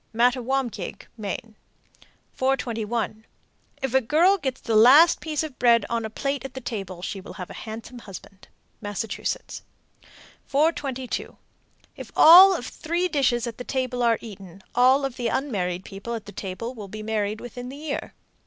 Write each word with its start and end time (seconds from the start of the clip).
Mattawamkeag, 0.15 1.05
Me. 1.15 1.37
421. 2.33 3.23
If 3.83 3.93
a 3.93 4.01
girl 4.01 4.39
gets 4.39 4.59
the 4.59 4.75
last 4.75 5.19
piece 5.19 5.43
of 5.43 5.59
bread 5.59 5.85
on 5.91 6.05
a 6.05 6.09
plate 6.09 6.43
at 6.43 6.55
the 6.55 6.59
table, 6.59 7.03
she 7.03 7.21
will 7.21 7.33
have 7.33 7.51
a 7.51 7.65
handsome 7.69 7.99
husband. 7.99 8.47
Massachusetts. 8.81 9.61
422. 10.47 11.37
If 11.95 12.11
all 12.15 12.55
of 12.55 12.65
three 12.65 13.07
dishes 13.09 13.45
at 13.45 13.59
the 13.59 13.63
table 13.63 14.01
are 14.01 14.17
eaten, 14.21 14.63
all 14.73 15.05
of 15.05 15.17
the 15.17 15.27
unmarried 15.27 15.85
people 15.85 16.15
at 16.15 16.25
the 16.25 16.31
table 16.31 16.73
will 16.73 16.87
be 16.87 17.03
married 17.03 17.39
within 17.39 17.69
the 17.69 17.77
year. 17.77 18.15